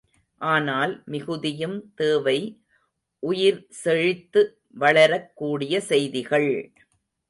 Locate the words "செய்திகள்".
5.89-6.51